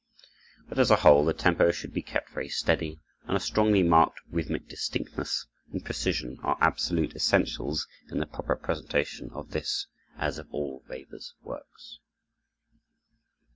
[0.67, 4.19] But, as a whole, the tempo should be kept very steady, and a strongly marked
[4.31, 9.85] rhythmic distinctness and precision are absolute essentials in the proper presentation of this,
[10.17, 11.99] as of all Weber's works.